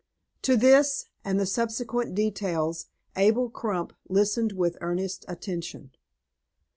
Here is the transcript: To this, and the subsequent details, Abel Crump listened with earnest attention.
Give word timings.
To 0.41 0.57
this, 0.57 1.05
and 1.23 1.39
the 1.39 1.45
subsequent 1.45 2.15
details, 2.15 2.87
Abel 3.15 3.51
Crump 3.51 3.93
listened 4.09 4.51
with 4.51 4.75
earnest 4.81 5.25
attention. 5.27 5.91